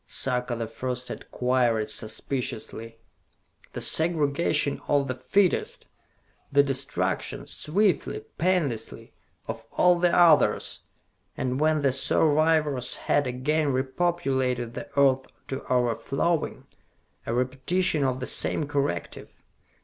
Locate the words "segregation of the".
3.81-5.13